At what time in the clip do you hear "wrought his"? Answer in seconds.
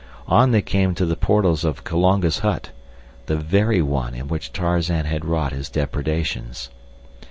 5.23-5.69